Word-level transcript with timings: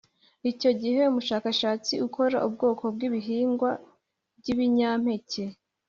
Icyo 0.51 0.71
Gihe 0.81 0.99
Umushakashatsi 1.11 1.93
Ukora 2.07 2.37
Ubwoko 2.47 2.83
Bw 2.93 2.99
Ibihingwa 3.07 3.71
byibinyameke 4.39 5.43